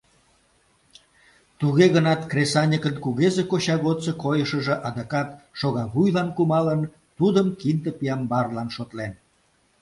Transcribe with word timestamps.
Туге 1.59 1.85
гынат, 1.95 2.21
кресаньыкын 2.31 2.95
кугезе 3.03 3.43
коча 3.51 3.75
годсо 3.85 4.11
койышыжо 4.23 4.75
адакат 4.87 5.29
шогавуйлан 5.59 6.29
кумалын, 6.35 6.81
тудым 7.17 7.47
кинде 7.59 7.91
пиямбарлан 7.99 8.69
шотлен. 8.75 9.13